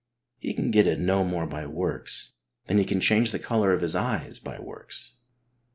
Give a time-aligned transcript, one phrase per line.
[0.39, 2.31] He can get it no more by works
[2.65, 5.11] than he can change the colour of his eyes by works.